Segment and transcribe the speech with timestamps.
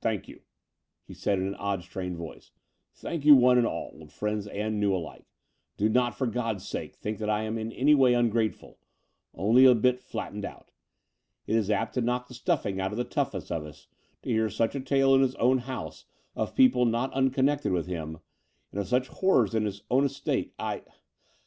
[0.00, 0.40] Thank you,"
[1.04, 2.52] he said in an odd, strained voice,
[2.94, 5.26] thank you one and all, old friends and new alike.
[5.76, 8.76] Do not, for God's sake, think that I am in any way tmgrateful—
[9.34, 10.70] only a bit flattened out.
[11.46, 13.88] It is apt to knock the stuffing out of the toughest of us
[14.22, 17.88] to hear such a tale in his own house of people not un connected with
[17.88, 18.20] him,
[18.70, 20.54] and of such horrors on his own little estate.
[20.58, 20.82] I